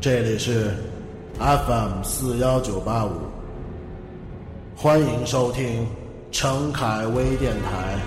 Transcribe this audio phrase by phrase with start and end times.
[0.00, 0.70] 这里是
[1.38, 3.10] FM 四幺九八五，
[4.74, 5.86] 欢迎收听
[6.32, 7.98] 程凯微电台，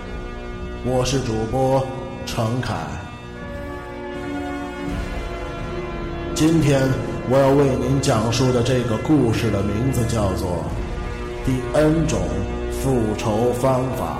[0.86, 1.86] 我是主播
[2.26, 2.74] 程凯。
[6.34, 6.82] 今天
[7.30, 10.66] 我要为您讲述的这个故事的名字叫做
[11.46, 12.20] 《第 N 种
[12.72, 14.18] 复仇方法》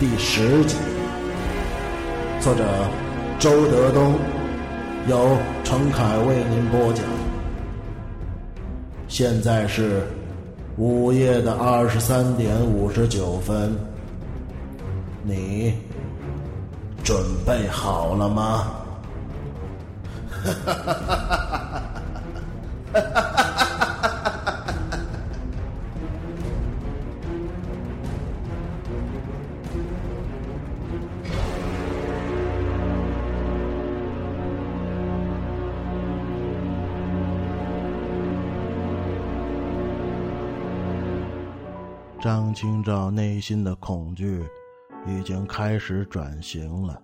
[0.00, 0.76] 第十集，
[2.40, 2.64] 作者
[3.38, 4.14] 周德东，
[5.10, 7.04] 由程凯为您播讲。
[9.08, 10.06] 现在是
[10.76, 13.76] 午夜的二十三点五十九分，
[15.24, 15.74] 你
[17.02, 18.70] 准备好了吗？
[20.30, 21.26] 哈哈哈哈
[22.92, 23.29] 哈哈！
[42.60, 44.44] 清照内心的恐惧
[45.06, 47.00] 已经开始转型了。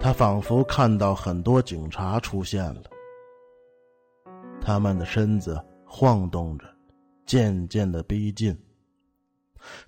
[0.00, 2.82] 他仿佛看到很多警察出现了，
[4.60, 6.64] 他们的身子晃动着，
[7.26, 8.58] 渐渐的逼近。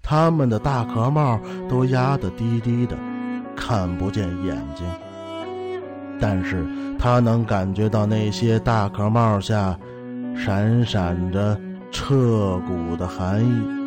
[0.01, 2.97] 他们的大壳帽都压得低低的，
[3.57, 4.87] 看不见眼睛。
[6.21, 6.65] 但是
[7.01, 9.77] 他能感觉到那些大壳帽下
[10.37, 11.61] 闪闪着
[11.91, 13.80] 彻骨的寒意。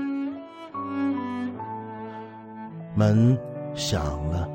[2.95, 3.37] 门
[3.73, 4.47] 响了。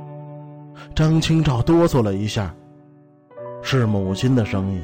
[0.94, 2.54] 张清照哆嗦了一下，
[3.62, 4.82] 是母亲的声音。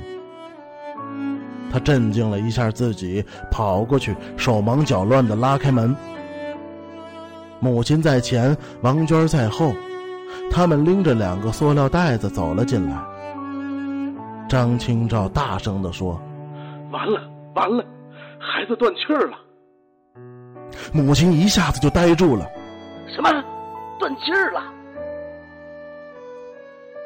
[1.70, 5.94] 他镇静了一下自己，跑过去，手忙脚乱的拉开门。
[7.60, 9.72] 母亲在前，王娟在后，
[10.50, 12.96] 他们拎着两个塑料袋子走了进来。
[14.48, 16.20] 张清照大声的说
[16.92, 17.20] ：“完了，
[17.54, 17.84] 完了，
[18.38, 19.36] 孩子断气儿了！”
[20.92, 22.46] 母亲一下子就呆住了
[23.14, 23.30] ：“什么？
[23.98, 24.62] 断气儿了？”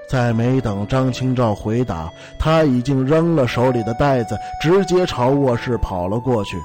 [0.09, 6.57] 再没等张清照回答，他已经扔了手里的袋子，直接朝卧室跑了过去。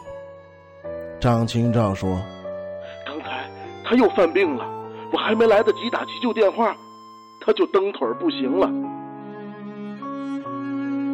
[1.20, 2.22] 张清照说
[3.06, 3.46] ：“刚才
[3.84, 4.66] 他又犯病了，
[5.12, 6.74] 我还没来得及打急救电话，
[7.46, 8.70] 他就蹬腿不行了。”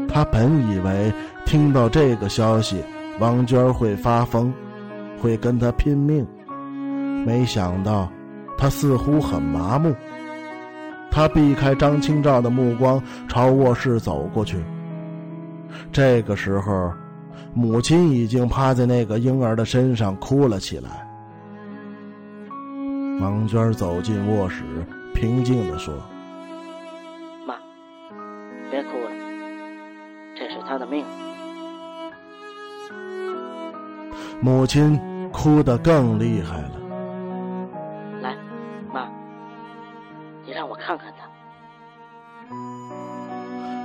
[0.08, 1.12] 他本以为
[1.46, 2.84] 听到这个消息，
[3.20, 4.54] 王娟会发疯，
[5.20, 6.28] 会跟他拼命，
[7.26, 8.08] 没想到
[8.59, 9.96] 他似乎很麻木。
[11.09, 14.62] 他避开张清照的目光，朝卧室走过去。
[15.92, 16.92] 这个时候，
[17.53, 21.08] 母亲已经趴在那个婴儿的身上哭了起来。
[23.22, 24.64] 王娟走进卧室，
[25.16, 25.94] 平静的说
[27.48, 27.56] ：“妈，
[28.69, 29.09] 别哭了，
[30.38, 31.03] 这是他的命。”
[34.42, 35.00] 母亲
[35.31, 36.79] 哭得更厉害了。
[40.90, 41.30] 看看他。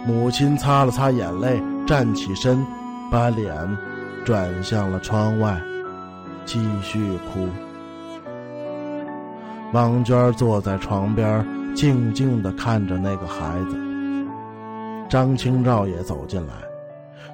[0.06, 2.64] 母亲擦了擦眼泪，站起身，
[3.12, 3.54] 把脸
[4.24, 5.60] 转向了窗外，
[6.46, 7.46] 继续哭。
[9.74, 13.76] 王娟坐在床边，静静的看着那个孩子。
[15.06, 16.54] 张清照也走进来，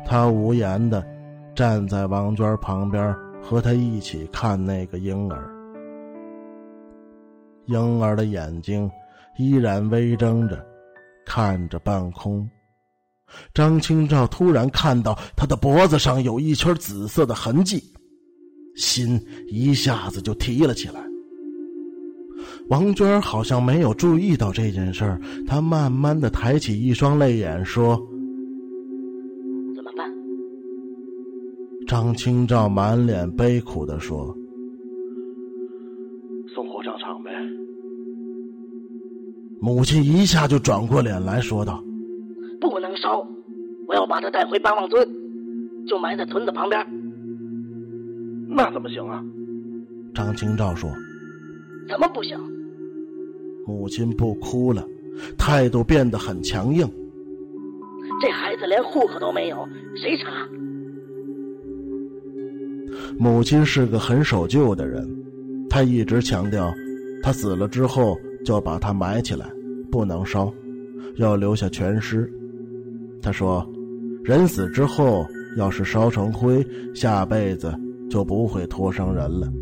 [0.04, 1.06] 她无言的
[1.54, 5.48] 站在王娟旁边，和她一起看那个婴儿。
[7.66, 8.91] 婴儿的眼睛。
[9.41, 10.63] 依然微睁着，
[11.25, 12.47] 看着半空。
[13.54, 17.83] 张清照突然看到他的脖子上有一圈紫色的痕迹，
[18.77, 21.01] 心一下子就提了起来。
[22.69, 27.97] 王娟好像没有注意到这件事儿，她慢慢的抬起一双泪眼说
[29.75, 30.13] ：“怎么办？”
[31.89, 34.37] 张清照满脸悲苦的说
[36.54, 37.31] ：“送火葬场呗。”
[39.62, 41.84] 母亲一下就转过脸来说道
[42.59, 43.27] ：“不能烧，
[43.86, 45.07] 我要把他带回八望村，
[45.86, 46.80] 就埋在屯子旁边。”
[48.48, 49.22] 那怎么行啊？
[50.15, 50.91] 张清照说
[51.91, 52.39] ：“怎么不行？”
[53.66, 54.83] 母亲不哭了，
[55.36, 56.91] 态度变得很强硬。
[58.22, 60.48] 这孩子连户口都没有，谁查？
[63.18, 65.06] 母亲是个很守旧的人，
[65.68, 66.72] 她一直强调，
[67.22, 68.18] 她死了之后。
[68.45, 69.51] 就把它埋起来，
[69.91, 70.53] 不能烧，
[71.16, 72.31] 要留下全尸。
[73.22, 73.66] 他说
[74.25, 75.27] ：“人死之后，
[75.57, 77.75] 要是烧成灰，下辈子
[78.09, 79.53] 就不会托生人了。”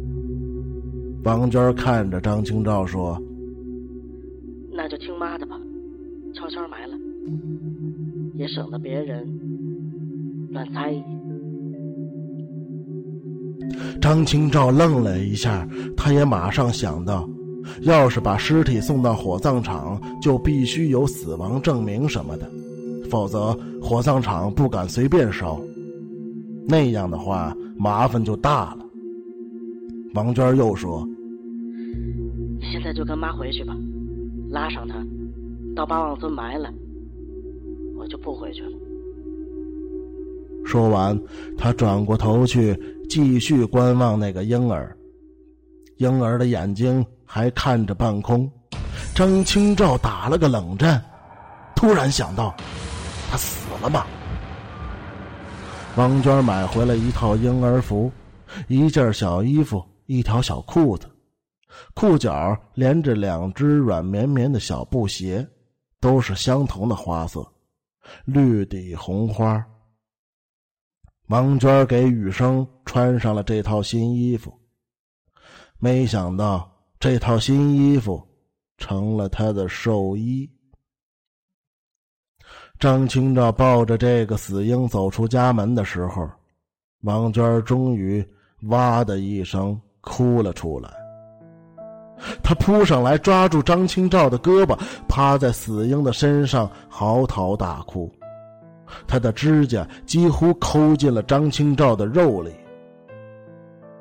[1.25, 3.21] 王娟看着张清照说
[4.73, 5.59] ：“那就听妈的吧，
[6.33, 6.97] 悄悄埋了，
[8.35, 9.27] 也省得别人
[10.51, 11.03] 乱猜疑。
[14.01, 17.29] 张清照愣了一下，他也马上想到，
[17.83, 22.51] 要是把尸体送到火葬场，就必须有死亡证明什么的，
[23.11, 25.61] 否则火葬场不敢随便烧。
[26.67, 28.85] 那样的话，麻烦就大了。
[30.15, 31.07] 王娟又说
[32.61, 33.77] ：“现在就跟妈回去吧，
[34.51, 34.95] 拉上她，
[35.75, 36.73] 到八望村埋了，
[37.97, 38.73] 我就不回去了。”
[40.65, 41.19] 说完，
[41.57, 42.79] 她转过头去。
[43.09, 44.95] 继续观望那个婴儿，
[45.99, 48.51] 婴儿的眼睛还看着半空。
[49.15, 51.05] 张清照打了个冷战，
[51.77, 52.55] 突然想到，
[53.31, 54.07] 他死了吗？
[55.97, 58.11] 王娟买回了一套婴儿服，
[58.69, 61.09] 一件小衣服，一条小裤子，
[61.95, 65.47] 裤脚连着两只软绵绵的小布鞋，
[66.01, 67.47] 都是相同的花色，
[68.25, 69.65] 绿底红花。
[71.29, 74.58] 王娟给雨生穿上了这套新衣服，
[75.79, 78.21] 没想到这套新衣服
[78.79, 80.49] 成了他的寿衣。
[82.81, 86.29] 张清照抱着这个死婴走出家门的时候，
[87.03, 88.25] 王娟终于
[88.69, 90.91] 哇的一声哭了出来。
[92.43, 94.77] 他扑上来抓住张清照的胳膊，
[95.09, 98.13] 趴在死婴的身上嚎啕大哭。
[99.07, 102.53] 他的指甲几乎抠进了张清照的肉里。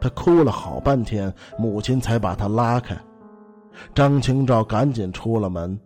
[0.07, 2.97] 他哭了好半天，母亲才把他拉开。
[3.93, 5.77] 张清照赶紧出了门，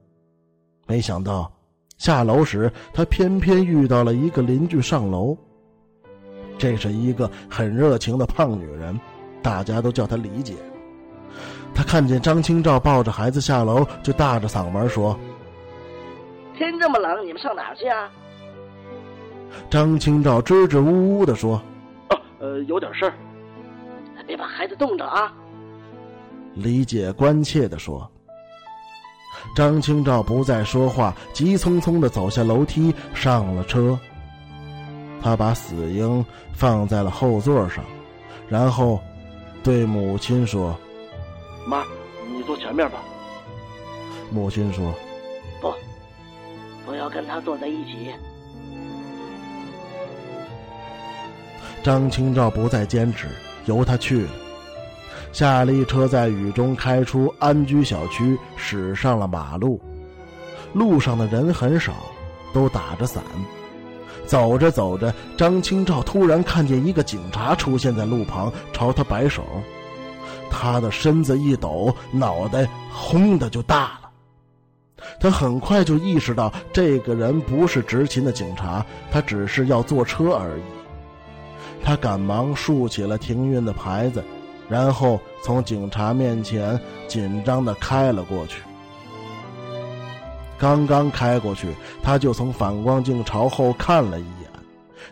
[0.85, 1.51] 没想到
[1.97, 5.35] 下楼时，他偏偏遇到了一个邻居上楼。
[6.59, 8.99] 这是一个很热情的胖女人，
[9.41, 10.53] 大家都叫她李姐。
[11.73, 15.17] 她看见张清照抱着孩子下楼，就大着嗓门说
[16.55, 18.07] ：“天这么冷，你们上哪儿去啊？”
[19.67, 21.59] 张清照支支吾吾的说
[22.11, 23.13] ：“哦，呃，有点事儿，
[24.31, 25.33] 别把孩子冻着啊。”
[26.55, 28.09] 李姐关切的说。
[29.55, 33.99] 张清照不再说话，急匆匆的走下楼梯，上了车。
[35.21, 37.83] 他把死婴放在了后座上，
[38.47, 39.01] 然后
[39.63, 40.73] 对母亲说
[41.67, 41.83] ：“妈，
[42.33, 42.99] 你坐前面吧。”
[44.31, 44.93] 母亲说
[45.59, 45.73] ：“不，
[46.85, 48.13] 不要跟他坐在一起。”
[51.83, 53.27] 张清照不再坚持，
[53.65, 54.29] 由他去了。
[55.31, 59.81] 夏利车在雨中开出安居小区，驶上了马路。
[60.73, 61.93] 路上的人很少，
[62.53, 63.23] 都打着伞。
[64.25, 69.43] 走着走着，张清照突然看见一个警察出现在路旁，朝他摆手。
[70.49, 74.09] 他的身子一抖，脑袋轰的就大了。
[75.19, 80.61] 他很快就意识到，这个人不是执勤的警察，他只是要坐车而已。
[81.83, 84.23] 他赶忙竖起了停运的牌子，
[84.69, 88.61] 然后从警察面前紧张的开了过去。
[90.57, 94.49] 刚刚开过去，他就从反光镜朝后看了一眼，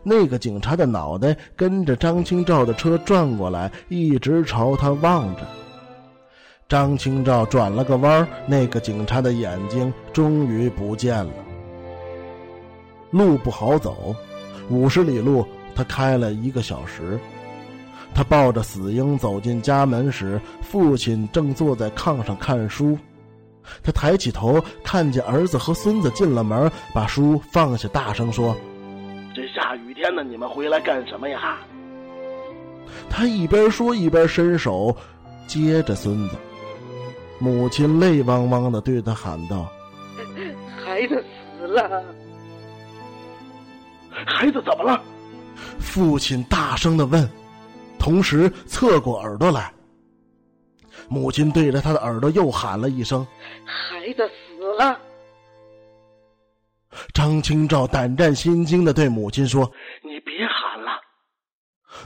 [0.03, 5.41] 那个警察的脑袋跟着张清照的车转过来，一直朝他望着。
[6.67, 11.33] 张清照转了个弯，那个警察的眼睛终于不见了。
[13.09, 14.15] 路不好走，
[14.69, 15.43] 五十里路。
[15.79, 17.17] 他开了一个小时，
[18.13, 22.99] 他抱着死婴走进家门时，父亲正坐在炕上看书。
[23.81, 28.53] 他抬起头，看见儿子和孙子进了门，把书放下，大声说
[29.33, 31.59] ：“这下雨天的，你们回来干什么呀？”
[33.09, 34.93] 他一边说一边伸手
[35.47, 36.35] 接着孙子。
[37.39, 39.71] 母亲泪汪汪的对他喊道
[40.83, 41.23] ：“孩子
[41.57, 42.03] 死了，
[44.25, 45.01] 孩子怎么了？”
[45.79, 47.27] 父亲大声的问，
[47.97, 49.73] 同时侧过耳朵来。
[51.07, 53.25] 母亲对着他的耳朵又喊了一声
[53.65, 54.99] ：“孩子死了。”
[57.13, 59.71] 张清照胆战心惊的对母亲说
[60.03, 60.91] ：“你别喊了。”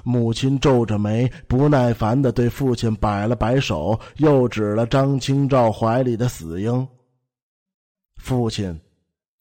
[0.03, 6.87] 母亲皱着眉，不耐烦的对父亲摆了摆手，又指了张清照怀里的死婴。
[8.17, 8.79] 父亲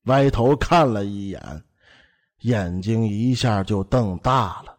[0.04, 1.40] 歪头看了一眼。
[2.42, 4.76] 眼睛一下就瞪大了。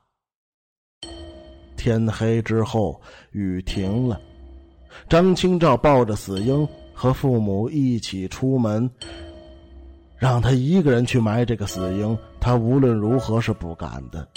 [1.77, 2.99] 天黑之后，
[3.31, 4.19] 雨停了。
[5.07, 8.89] 张清照抱着死婴和父母一起出门，
[10.17, 14.27] 让他一个人去埋这个死婴，他无论如何是不敢的。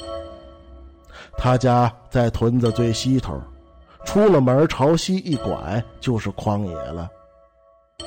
[1.36, 3.40] 他家在屯子最西头，
[4.04, 7.10] 出了门朝西一拐就是旷野了。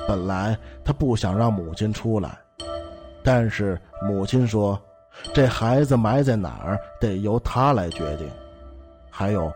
[0.08, 2.38] 本来他不想让母亲出来，
[3.22, 4.82] 但是母亲说。
[5.34, 8.30] 这孩子埋在哪儿得由他来决定。
[9.10, 9.52] 还有，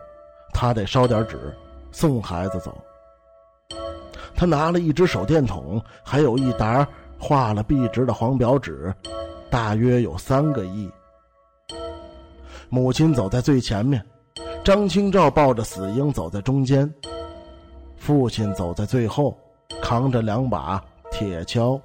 [0.52, 1.54] 他得烧点纸，
[1.90, 2.76] 送孩子走。
[4.36, 6.86] 他拿了一只手电筒，还有一沓
[7.18, 8.92] 画了壁纸的黄表纸，
[9.50, 10.90] 大约有三个亿。
[12.68, 14.04] 母亲走在最前面，
[14.64, 16.92] 张清照抱着死婴走在中间，
[17.96, 19.38] 父亲走在最后，
[19.80, 21.80] 扛着两把铁锹。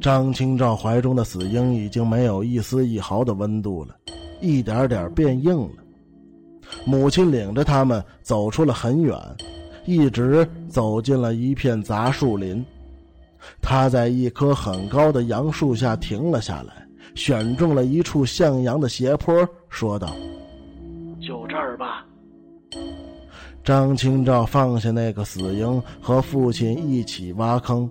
[0.00, 3.94] 张清照怀中的死婴已经没有一丝一毫的温度了，
[4.40, 5.70] 一点点变硬了。
[6.84, 9.16] 母亲领着他们走出了很远。
[9.86, 12.64] 一直走进了一片杂树林，
[13.60, 19.34] 他在一棵很高的杨树下停了下来，选中了一处向阳的斜坡，
[19.70, 20.14] 说道
[21.18, 22.04] ：“就这儿吧。”
[23.64, 27.90] 张清照放下那个死婴，和父亲一起挖坑。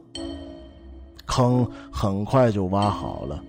[1.29, 3.41] 坑很快就挖好了。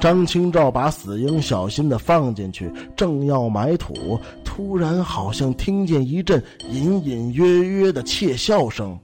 [0.00, 8.98] 张清照把死婴小心的放进去，正要埋土，突然好像听见一阵隐隐约约的窃笑声。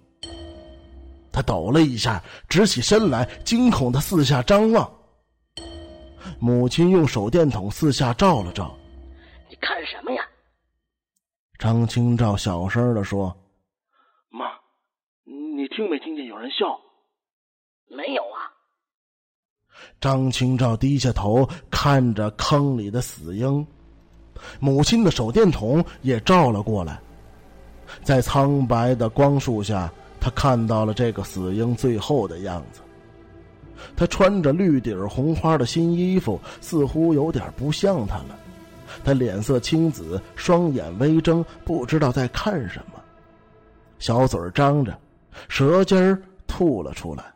[1.32, 4.88] 他抖了一下，直起身来，惊恐的四下张望。
[6.38, 8.72] 母亲用手电筒四下照了照
[9.50, 10.22] ：“你看什么呀？”
[11.58, 13.34] 张清照小声的说
[14.30, 14.44] ：“妈，
[15.24, 16.66] 你听没听见有人笑
[17.94, 18.50] ？”“没有啊。”
[20.00, 23.66] 张清照低下头看着坑里的死婴，
[24.60, 27.00] 母亲的手电筒也照了过来，
[28.02, 32.80] 在苍白的光束下，他看到了这个死婴最后的样子。
[33.96, 38.38] 他穿着绿底红花的新衣服，似乎有点不像他了。
[39.04, 43.00] 他脸色青紫，双眼微睁，不知道在看什么，
[43.98, 44.96] 小嘴张着，
[45.48, 47.33] 舌尖吐了出来。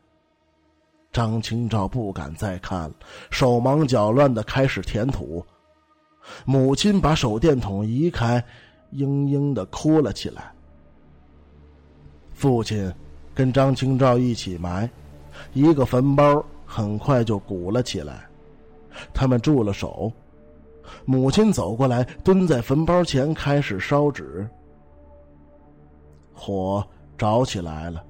[1.18, 2.92] 张清照不敢再看了，
[3.28, 5.44] 手忙脚乱的开始填土。
[6.44, 8.40] 母亲把手电筒移开，
[8.92, 10.52] 嘤嘤的哭了起来。
[12.34, 12.94] 父亲
[13.34, 14.88] 跟张清照一起埋，
[15.54, 18.24] 一个坟包很快就鼓了起来。
[19.12, 20.12] 他们住了手，
[21.04, 24.48] 母亲走过来，蹲在坟包前开始烧纸。
[26.32, 28.04] 火着起来了，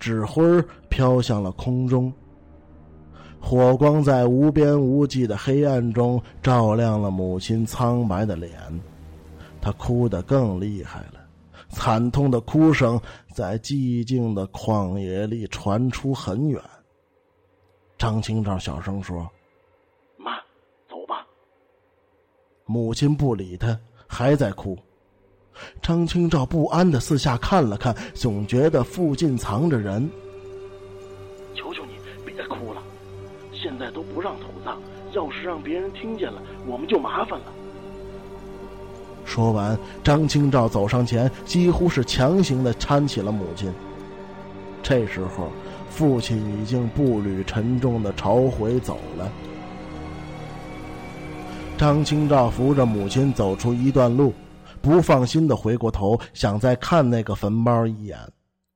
[0.00, 0.42] 纸灰
[0.88, 2.12] 飘向了空中。
[3.44, 8.52] 火光在无边无际的黑暗中照亮了母亲苍白的脸，
[9.60, 11.20] 她哭得更厉害了，
[11.68, 12.98] 惨痛的哭声
[13.34, 16.62] 在寂静的旷野里传出很远。
[17.98, 19.28] 张清照小声说
[20.16, 20.36] ：“妈，
[20.88, 21.26] 走吧。”
[22.64, 24.78] 母亲不理他，还在哭。
[25.82, 30.08] 张清照不安的四下看了看，总觉得附近藏着人。
[35.12, 37.46] 要是让别人听见了，我们就麻烦了。
[39.24, 43.72] 说完，张清照走上前，几乎是强行的搀起了母亲。
[44.82, 45.50] 这时候，
[45.88, 49.30] 父亲已经步履沉重的朝回走了。
[51.78, 54.32] 张清照扶着母亲走出一段路，
[54.80, 58.18] 不放心的回过头，想再看那个坟包一眼，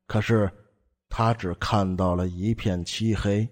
[0.06, 0.50] 可是，
[1.08, 3.48] 他只看到了一片漆黑。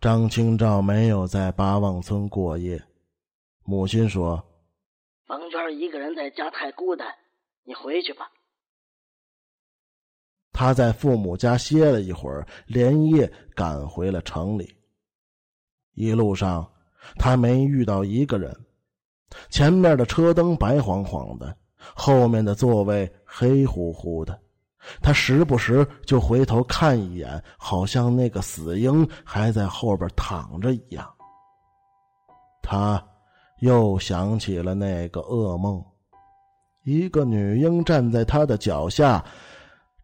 [0.00, 2.82] 张清照没有在八望村过夜，
[3.64, 4.42] 母亲说
[5.28, 7.06] ：“王娟一个人在家太孤单，
[7.64, 8.30] 你回去吧。”
[10.52, 14.74] 他在父母家歇了一会儿，连夜赶回了城里。
[15.92, 16.72] 一路上，
[17.18, 18.56] 他没遇到一个人，
[19.50, 24.40] 前面的车灯白晃晃的，后面的座位黑乎乎的。
[25.00, 31.06] 他时不时就回头看一眼，好像那个死婴还在后边躺着一样。
[32.62, 33.02] 他
[33.60, 35.84] 又想起了那个噩梦，
[36.84, 39.22] 一个女婴站在他的脚下，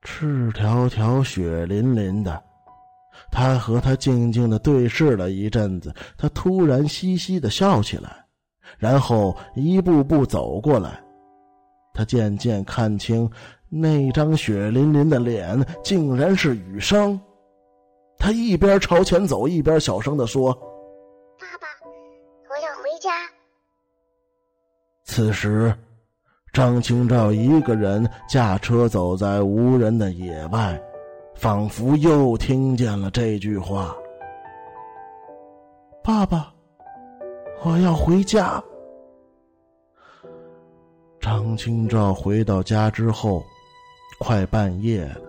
[0.02, 2.42] 赤条条、血淋淋的。
[3.30, 8.24] 他和她静静的对视了一阵子，他突然嘻嘻的笑起来，
[8.76, 11.02] 然后一步步走过来。
[11.94, 13.28] 他渐渐看清。
[13.68, 17.20] 那张血淋淋的脸竟然是雨生，
[18.16, 20.54] 他一边朝前走，一边小声的说
[21.36, 21.66] ：“爸爸，
[22.48, 23.10] 我要回家。”
[25.02, 25.74] 此时，
[26.52, 30.80] 张清照一个人驾车走在无人的野外，
[31.34, 33.96] 仿佛又听见了这句话
[36.04, 36.54] ：“爸爸，
[37.64, 38.62] 我要回家。”
[41.20, 43.44] 张清照回到家之后。
[44.18, 45.20] 快半夜了，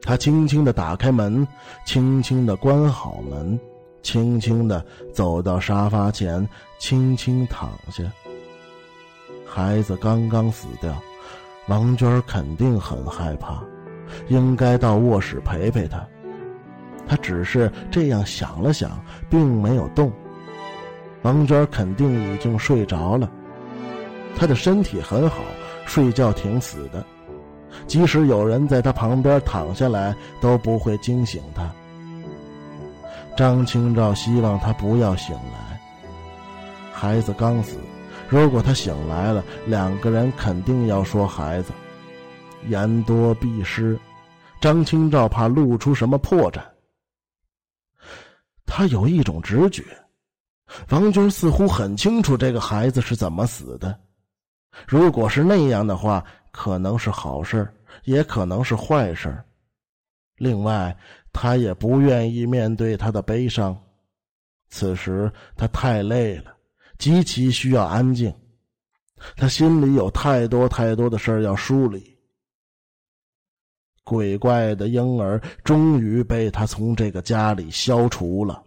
[0.00, 1.46] 他轻轻的打开门，
[1.84, 3.58] 轻轻的关好门，
[4.02, 8.04] 轻轻的走到沙发前，轻轻躺下。
[9.44, 10.94] 孩子刚刚死掉，
[11.68, 13.62] 王娟肯定很害怕，
[14.28, 16.06] 应该到卧室陪陪他。
[17.06, 20.10] 他只是这样想了想，并没有动。
[21.22, 23.30] 王娟肯定已经睡着了，
[24.36, 25.42] 她的身体很好，
[25.84, 27.04] 睡觉挺死的。
[27.86, 31.70] 即使有人在他旁边躺下来，都不会惊醒他。
[33.36, 35.80] 张清照希望他不要醒来。
[36.92, 37.76] 孩子刚死，
[38.28, 41.72] 如果他醒来了，两个人肯定要说孩子。
[42.68, 43.98] 言多必失，
[44.60, 46.60] 张清照怕露出什么破绽。
[48.64, 49.82] 他有一种直觉，
[50.90, 53.98] 王军似乎很清楚这个孩子是怎么死的。
[54.86, 56.24] 如果是那样的话。
[56.52, 57.66] 可能是好事
[58.04, 59.42] 也可能是坏事
[60.36, 60.96] 另外，
[61.32, 63.76] 他也不愿意面对他的悲伤。
[64.68, 66.54] 此时他太累了，
[66.98, 68.32] 极其需要安静。
[69.36, 72.18] 他心里有太多太多的事要梳理。
[74.04, 78.62] 鬼怪的婴儿终于被他从这个家里消除了。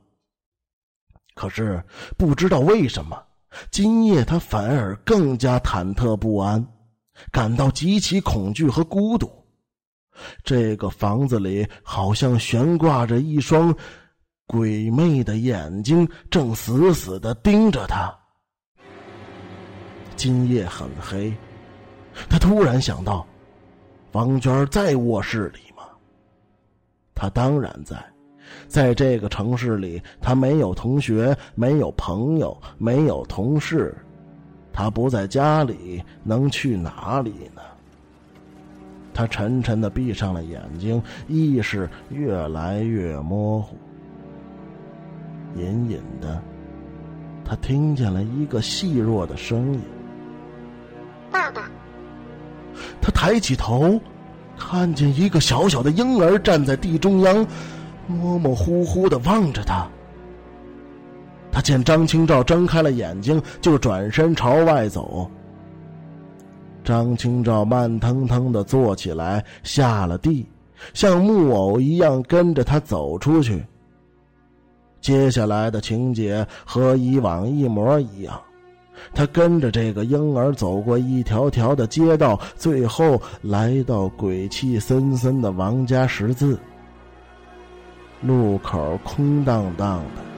[1.34, 1.84] 可是
[2.18, 3.22] 不知道为什么，
[3.70, 6.66] 今夜他反而更加忐忑不安。
[7.32, 9.30] 感到极其恐惧和孤独，
[10.44, 13.76] 这个房子里好像悬挂着一双
[14.48, 18.14] 鬼魅的眼睛，正死死的盯着他。
[20.16, 21.34] 今夜很黑，
[22.30, 23.26] 他突然想到，
[24.14, 25.84] 王娟在卧室里吗？
[27.14, 27.98] 他当然在，
[28.68, 33.96] 在这个城市里，他没有同学，没有朋友，没有同事。
[34.78, 37.62] 他不在家里，能去哪里呢？
[39.14, 43.78] 他沉沉的闭上了眼睛，意识越来越模糊。
[45.56, 46.42] 隐隐的，
[47.46, 49.82] 他听见了一个细弱的声音
[51.32, 51.72] ：“爸爸。”
[53.02, 53.98] 他抬起头，
[54.58, 57.48] 看见一个小小的婴儿站在地中央，
[58.08, 59.88] 模模糊糊的望着他。
[61.66, 65.28] 见张清照睁开了眼睛，就转身朝外走。
[66.84, 70.48] 张清照慢腾腾的坐起来，下了地，
[70.94, 73.66] 像木偶一样跟着他走出去。
[75.02, 78.40] 接下来的情节和以往一模一样，
[79.12, 86.60] 他跟着这个婴儿走过一条条的街道，最后来到鬼气森森的王家十字
[88.22, 90.35] 路口，空荡荡的。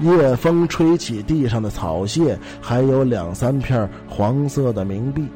[0.00, 5.26] 夜风吹起地上的草屑，还有两三片黄色的冥币。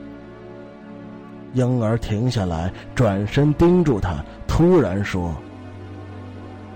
[1.53, 5.35] 婴儿停下来，转身盯住他，突然说：“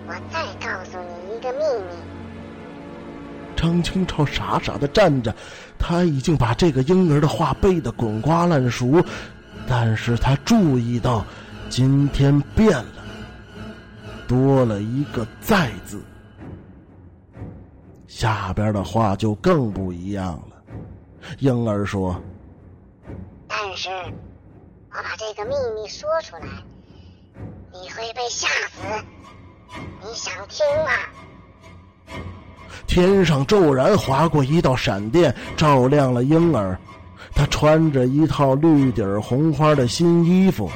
[0.07, 1.97] 我再告诉你一个秘密。”
[3.57, 5.35] 张清超傻傻的站着，
[5.79, 9.03] 他已经把这个婴儿的话背得滚瓜烂熟，
[9.67, 11.25] 但是他注意到，
[11.69, 12.87] 今天变了，
[14.29, 16.01] 多了一个“在”字。
[18.09, 20.57] 下边的话就更不一样了。
[21.39, 22.21] 婴儿说
[23.47, 23.89] ：“但是，
[24.91, 26.49] 我把这个秘密说出来，
[27.71, 28.83] 你会被吓死。
[30.03, 30.91] 你想听吗？”
[32.89, 36.77] 天上骤然划过一道闪电，照亮了婴儿。
[37.35, 40.71] 他穿着一套绿底红花的新衣服。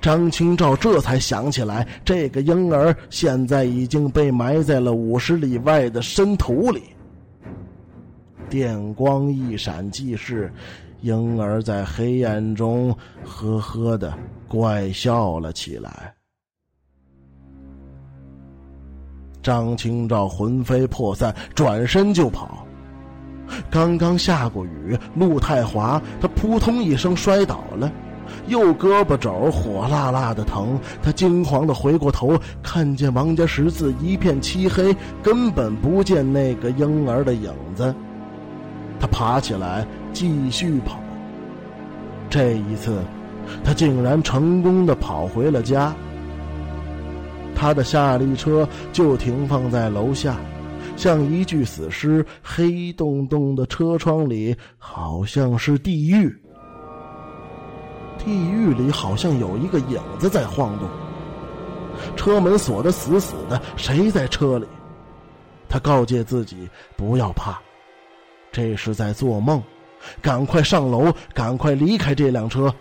[0.00, 6.82] 张清照这才想起来，这个婴儿现在已经被埋在了五十里外的深土里。
[8.48, 10.52] 电光一闪即逝，
[11.00, 14.12] 婴儿在黑暗中呵呵的
[14.46, 16.14] 怪笑了起来。
[19.42, 22.66] 张清照魂飞魄散，转身就跑。
[23.70, 27.92] 刚刚下过雨，路太滑，他扑通一声摔倒了。
[28.46, 37.94] 右胳膊肘火辣辣的疼，他惊慌的回过头，看见王家十字一片漆黑，根本不见那个婴儿的影子。
[39.00, 40.98] 他爬起来继续跑。
[42.30, 43.02] 这一次，
[43.62, 45.94] 他竟然成功的跑回了家。
[47.54, 50.36] 他的夏利车就停放在楼下，
[50.96, 56.34] 像一具死尸，黑洞洞的车窗里好像是地狱。
[58.24, 60.88] 地狱里好像有一个影子在晃动，
[62.16, 64.66] 车门锁得死死的，谁在车里？
[65.68, 67.58] 他告诫自己不要怕，
[68.52, 69.62] 这是在做梦，
[70.22, 72.72] 赶快上楼，赶快离开这辆车。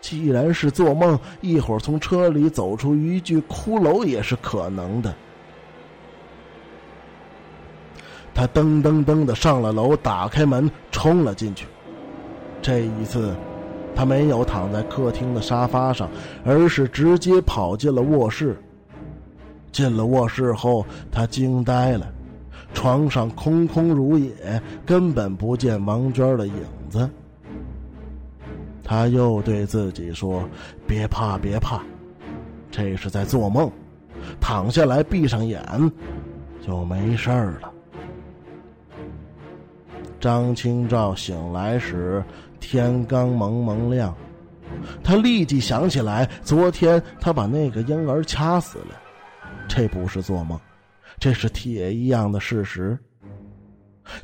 [0.00, 5.12] 既然是做梦，一会儿从车里走出一具骷髅也是可能的。
[8.34, 11.66] 他噔噔噔的上了楼，打开门冲了进去。
[12.60, 13.34] 这一次，
[13.96, 16.08] 他没有躺在客厅的沙发上，
[16.44, 18.56] 而是直接跑进了卧室。
[19.72, 22.06] 进了卧室后，他惊呆了，
[22.72, 26.54] 床上空空如也，根本不见王娟的影
[26.88, 27.08] 子。
[28.84, 30.48] 他又对自己说
[30.86, 31.82] ：“别怕，别怕，
[32.70, 33.68] 这是在做梦，
[34.40, 35.60] 躺下来闭上眼，
[36.64, 37.72] 就没事了。”
[40.18, 42.24] 张清照醒来时，
[42.68, 44.12] 天刚蒙蒙亮，
[45.00, 48.96] 他立即想起来，昨天他把那个婴儿掐死了，
[49.68, 50.58] 这不是做梦，
[51.16, 52.98] 这是铁一样的事实。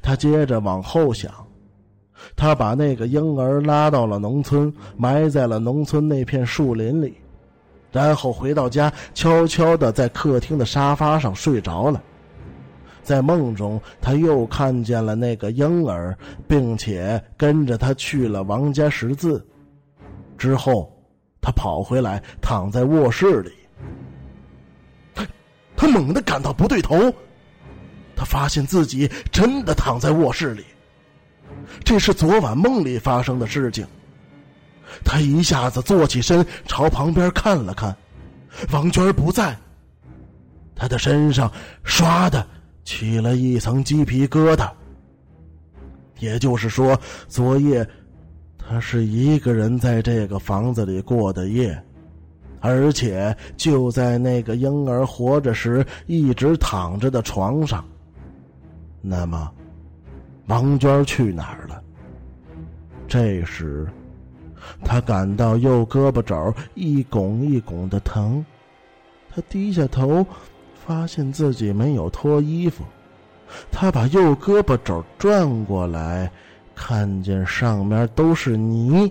[0.02, 1.32] 他接着往后想，
[2.34, 7.16] 他把那个婴儿拉到了农村，埋在了农村那片树林里，
[7.92, 12.02] 然后回到家，悄悄的在客厅的沙发上睡着了。
[13.02, 19.44] 在梦中，他又看见了那个婴儿，并且跟着他去了王家十字。
[20.38, 20.92] 之后，
[21.40, 23.52] 他跑回来，躺在卧室里。
[25.14, 25.26] 他，
[25.76, 27.12] 他猛地感到不对头，
[28.14, 30.64] 他发现自己真的躺在卧室里。
[31.84, 33.86] 这是昨晚梦里发生的事情。
[35.04, 37.96] 他一下子坐起身，朝旁边看了看，
[38.72, 39.56] 王娟不在。
[40.74, 41.50] 他的身上
[41.84, 42.46] 唰的。
[42.84, 44.70] 起了一层鸡皮疙瘩。
[46.18, 47.86] 也就是说，昨夜
[48.56, 51.76] 他是一个人在这个房子里过的夜，
[52.60, 57.84] 而且就在那个婴儿活着时一直躺着的床上。
[59.00, 59.52] 那么，
[60.46, 61.82] 王娟去哪儿了？
[63.08, 63.88] 这时，
[64.84, 68.46] 他感到右胳膊肘一拱一拱的疼，
[69.28, 70.24] 他低下头。
[70.84, 72.82] 发现自己没有脱衣服，
[73.70, 76.30] 他把右胳膊肘转过来，
[76.74, 79.10] 看见上面都是泥，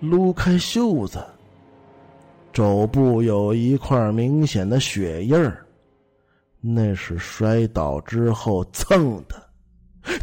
[0.00, 1.24] 撸开袖子，
[2.52, 5.64] 肘部有一块明显的血印儿，
[6.60, 9.40] 那是摔倒之后蹭的。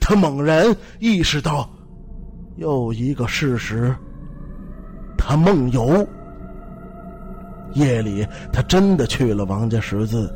[0.01, 0.65] 他猛然
[0.99, 1.69] 意识到，
[2.57, 3.95] 又一个事实：
[5.17, 6.05] 他梦游。
[7.73, 10.33] 夜里，他真的去了王家十字。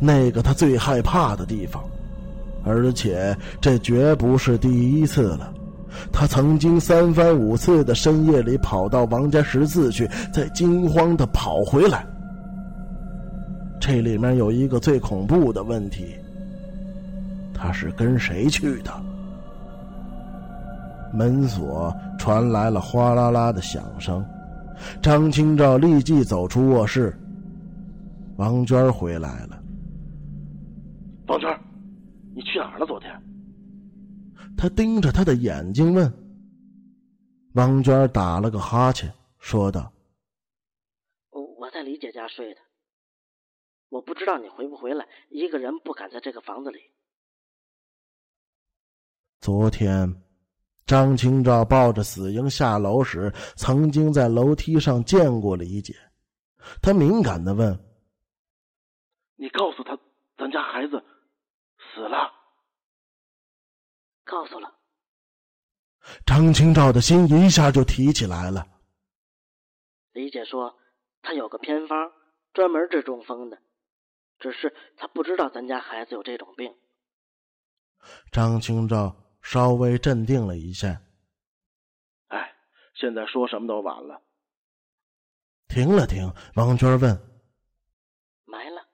[0.00, 1.82] 那个他最害怕的地方，
[2.64, 5.52] 而且这绝不是第一次了。
[6.12, 12.06] 他曾经三番五次的深夜里跑到王家十字去，再惊慌的跑回来。
[13.80, 16.14] 这里面有一个最恐怖的问题：
[17.54, 18.92] 他是跟谁去的？
[21.12, 24.22] 门锁传来了哗啦啦的响声，
[25.00, 27.16] 张清照立即走出卧室。
[28.36, 29.58] 王娟回来了。
[31.28, 31.46] 王娟，
[32.34, 32.86] 你去哪儿了？
[32.86, 33.22] 昨天，
[34.56, 36.10] 他盯着他的眼睛问。
[37.52, 39.92] 王娟打了个哈欠，说道
[41.30, 42.60] ：“我我在李姐家睡的，
[43.90, 46.78] 我不知道你回不回来，一个人不敢在这个房子里。”
[49.40, 50.22] 昨天，
[50.86, 55.94] 张清照抱着死婴下楼时，曾经在楼梯上见过李姐。
[56.80, 57.78] 他敏感的问
[59.36, 59.87] ：“你告诉他，咱家孩子？”
[61.98, 62.32] 死了，
[64.22, 64.72] 告诉了。
[66.24, 68.64] 张清照的心一下就提起来了。
[70.12, 70.78] 李姐说，
[71.22, 72.12] 她有个偏方，
[72.52, 73.60] 专门治中风的，
[74.38, 76.72] 只是她不知道咱家孩子有这种病。
[78.30, 81.02] 张清照稍微镇定了一下。
[82.28, 82.54] 哎，
[82.94, 84.22] 现在说什么都晚了。
[85.66, 87.42] 停了停，王娟问
[88.46, 88.86] ：“埋了？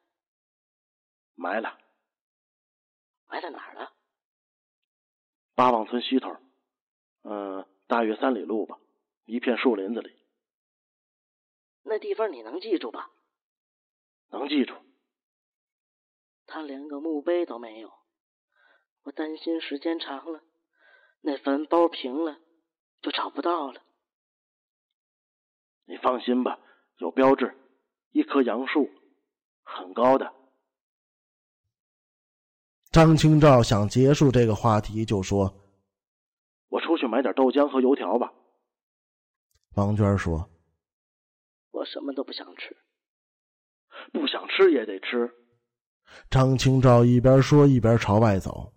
[1.34, 1.80] 埋了。”
[3.34, 3.92] 埋在哪儿了？
[5.56, 6.36] 八望村西头，
[7.24, 8.78] 嗯，大约三里路吧，
[9.24, 10.16] 一片树林子里。
[11.82, 13.10] 那地方你能记住吧？
[14.30, 14.76] 能记住。
[16.46, 17.92] 他连个墓碑都没有，
[19.02, 20.40] 我担心时间长了，
[21.20, 22.38] 那坟包平了，
[23.02, 23.82] 就找不到了。
[25.86, 26.60] 你放心吧，
[26.98, 27.52] 有标志，
[28.12, 28.88] 一棵杨树，
[29.64, 30.32] 很高的。
[32.94, 35.52] 张清照想结束这个话题，就说
[36.70, 38.32] ：“我出去买点豆浆和油条吧。”
[39.74, 40.48] 王娟说
[41.74, 42.76] ：“我什么都不想吃，
[44.12, 45.28] 不想吃也得吃。”
[46.30, 48.72] 张清照一边说一边朝外走。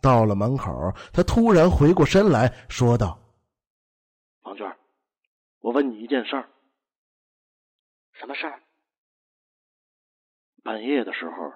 [0.00, 3.16] 到了门口，他突然回过身来说道
[4.42, 4.76] ：“王娟
[5.60, 6.50] 我问你一件事儿，
[8.10, 8.60] 什么事儿？
[10.64, 11.54] 半夜的时候，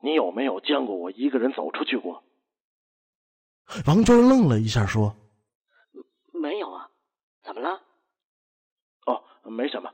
[0.00, 2.22] 你有没有见过我一个人走出去过？
[3.86, 5.14] 王娟愣了一下，说
[6.32, 6.88] ：“没有啊，
[7.42, 7.80] 怎么了？”
[9.06, 9.90] 哦，没什么。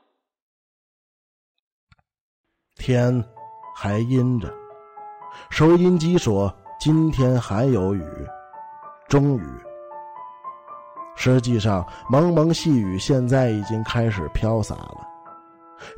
[2.74, 3.24] 天
[3.74, 4.52] 还阴着，
[5.50, 8.04] 收音机说今天还有雨，
[9.08, 9.42] 中雨。
[11.14, 15.08] 实际上，蒙蒙细雨现在已经开始飘洒了。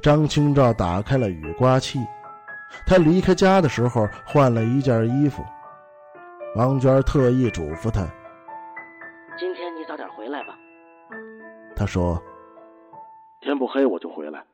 [0.03, 1.99] 张清照打开了雨刮器，
[2.87, 5.45] 他离开家的时候换了一件衣服。
[6.57, 8.03] 王娟特意嘱咐他
[9.39, 10.55] ：“今天你早点回来吧。”
[11.75, 12.23] 他说
[13.43, 14.45] ：“天不黑我就回来。”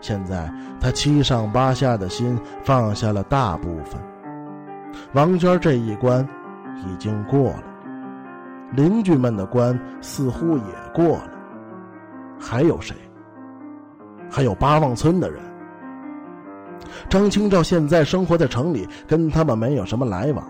[0.00, 4.00] 现在他七上八下的心放下了大部分。
[5.14, 6.26] 王娟这一关
[6.76, 7.64] 已经过了，
[8.72, 11.30] 邻居们的关似乎也过了，
[12.40, 12.94] 还有谁？
[14.30, 15.40] 还有八望村的人。
[17.08, 20.44] 张清照现在生活在城里，跟他们没有什么来往。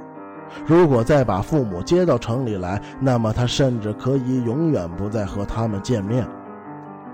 [0.65, 6.27] 如果再把父母接到城里来，那么他甚至可以永远不再和他们见面，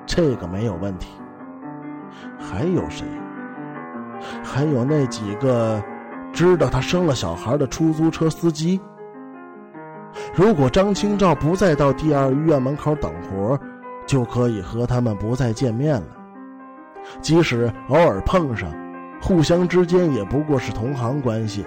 [0.07, 1.09] 这个没有问题。
[2.39, 3.05] 还有谁？
[4.45, 5.83] 还有那几个
[6.33, 8.81] 知道他生了小孩的出租车司机。
[10.35, 13.59] 如果张清照不再到第二医院门口等活，
[14.07, 16.09] 就可以和他们不再见面了。
[17.21, 18.71] 即使偶尔碰上。
[19.23, 21.65] 互相之间也不过是同行关系。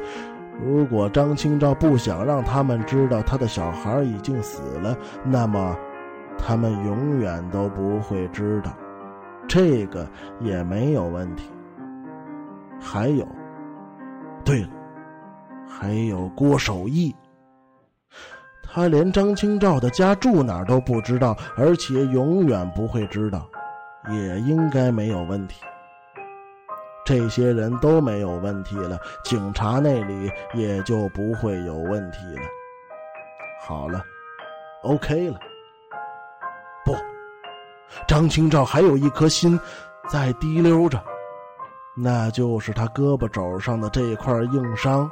[0.61, 5.75] 如果张清照不想让他们知道他的小孩已经死了，那么
[6.37, 8.71] 他们永远都不会知道。
[9.47, 10.07] 这个
[10.39, 11.49] 也没有问题。
[12.79, 13.27] 还有，
[14.43, 14.69] 对了，
[15.67, 17.15] 还有郭守义。
[18.63, 23.47] 他连张清照的家住哪儿都不知道，而且永远不会知道，
[24.09, 25.61] 也应该没有问题。
[27.05, 32.41] 这些人都没有问题了，警察那里也就不会有问题了。
[33.61, 34.03] 好了
[34.81, 35.39] ，OK 了。
[36.83, 36.95] 不，
[38.07, 39.59] 张清照还有一颗心
[40.09, 40.99] 在滴溜着，
[41.95, 45.07] 那就是他胳膊肘上的这块硬伤。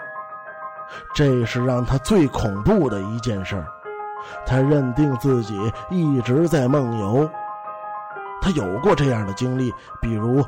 [1.14, 3.64] 这是让他最恐怖的一件事。
[4.46, 5.56] 他认定自己
[5.92, 7.30] 一直在梦游。
[8.42, 10.44] 他有过这样的经历，比如。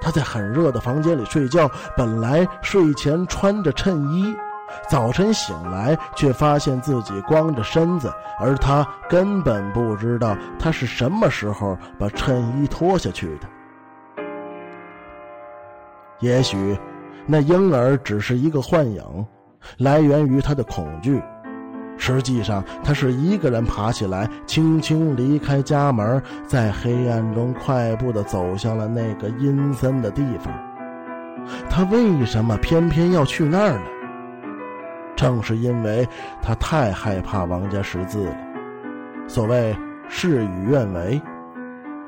[0.00, 4.34] 他在很热的房间里睡觉，本来睡前穿着衬衣，
[4.88, 13.48] 早晨醒来却发现自己光着身子，而他根本不知道他是什么时候把衬衣脱下去的。
[16.20, 16.78] 也许，
[17.26, 19.26] 那婴儿只是一个幻影，
[19.78, 21.22] 来源于他的恐惧。
[21.98, 30.52] 实际上，他是一个人爬起来，轻轻离开家门，在黑暗中快步的走向了那个阴森的地方。
[31.68, 33.84] 他为什么偏偏要去那儿呢？
[35.16, 36.08] 正是因为
[36.40, 38.36] 他太害怕王家十字了。
[39.26, 39.76] 所谓
[40.08, 41.20] 事与愿违，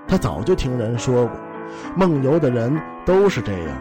[0.07, 1.37] 他早就听人说过，
[1.97, 3.77] 梦游的人都是这样，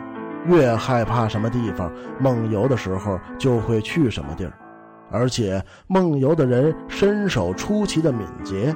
[0.48, 4.54] 越害怕什么地方，梦游的时候就会去什么地儿。
[5.12, 8.76] 而且梦游的人身手出奇的敏捷，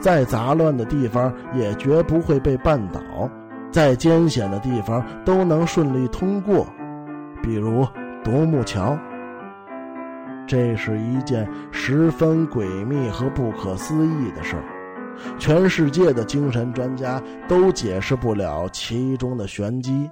[0.00, 3.00] 再杂乱的地方也绝不会被绊倒，
[3.70, 6.66] 再艰险的地方都能顺利通过，
[7.42, 7.86] 比如
[8.24, 8.96] 独木桥。
[10.46, 14.62] 这是一件十分诡秘和不可思议的事儿，
[15.38, 20.08] 全世界的精神专家都解释不了其中的玄机。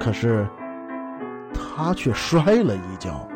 [0.00, 0.46] 可是，
[1.52, 3.28] 他却摔了一跤。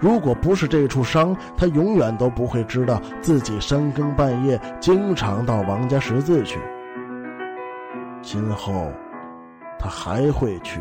[0.00, 6.58] 如果不是这处伤，他永远都不会知道自己深更半夜经常到王家十字去。
[8.22, 8.90] 今后，
[9.78, 10.80] 他还会去。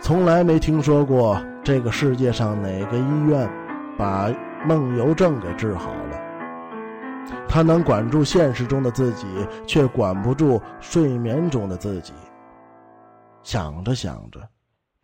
[0.00, 3.48] 从来没听说过这个世界上哪个医院
[3.96, 4.30] 把
[4.66, 6.20] 梦游症给治好了。
[7.48, 9.26] 他能管住现实中的自己，
[9.66, 12.12] 却管不住睡眠中的自己。
[13.42, 14.40] 想着想着。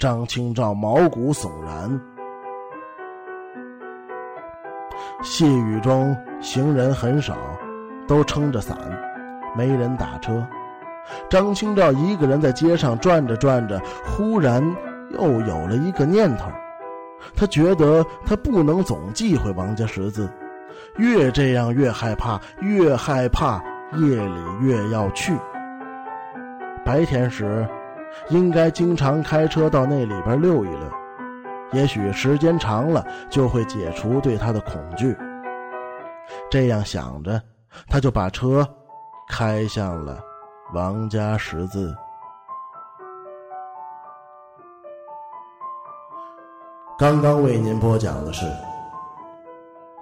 [0.01, 2.01] 张清照毛骨悚然。
[5.23, 7.37] 细雨中，行人很少，
[8.09, 8.79] 都撑着伞，
[9.55, 10.43] 没人打车。
[11.29, 14.65] 张清照一个人在街上转着转着，忽然
[15.11, 16.47] 又有了一个念头。
[17.37, 20.27] 他觉得他不能总忌讳王家十字，
[20.97, 23.63] 越这样越害怕，越害怕
[23.99, 25.35] 夜里越要去。
[26.87, 27.69] 白天时。
[28.29, 30.93] 应该经常开车到那里边溜一溜，
[31.73, 35.17] 也许时间长了就会解除对他的恐惧。
[36.51, 37.41] 这样想着，
[37.89, 38.67] 他就把车
[39.29, 40.21] 开向了
[40.75, 41.95] 王家十字。
[46.99, 48.45] 刚刚为您播讲的是《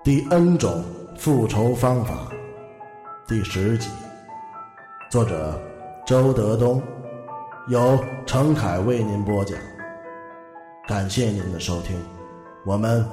[0.03, 0.83] 第 N 种
[1.17, 2.15] 复仇方法》
[3.29, 3.89] 第十集，
[5.09, 5.61] 作者
[6.05, 6.83] 周德东，
[7.69, 9.59] 由程凯为您播讲。
[10.87, 12.03] 感谢您的收听，
[12.65, 13.05] 我们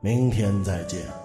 [0.00, 1.21] 明天再见。